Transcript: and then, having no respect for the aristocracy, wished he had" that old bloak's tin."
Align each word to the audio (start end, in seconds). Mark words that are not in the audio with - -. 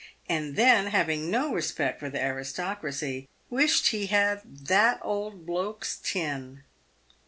and 0.27 0.55
then, 0.55 0.87
having 0.87 1.29
no 1.29 1.53
respect 1.53 1.99
for 1.99 2.09
the 2.09 2.19
aristocracy, 2.19 3.29
wished 3.51 3.89
he 3.89 4.07
had" 4.07 4.41
that 4.69 4.97
old 5.03 5.45
bloak's 5.45 5.99
tin." 6.01 6.63